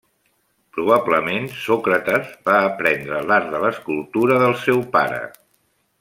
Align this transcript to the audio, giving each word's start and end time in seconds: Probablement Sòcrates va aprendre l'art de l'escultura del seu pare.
Probablement 0.77 1.43
Sòcrates 1.65 2.31
va 2.49 2.55
aprendre 2.71 3.19
l'art 3.33 3.51
de 3.55 3.61
l'escultura 3.67 4.39
del 4.45 4.57
seu 4.67 4.81
pare. 5.01 5.21